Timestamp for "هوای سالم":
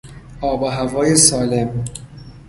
0.67-1.85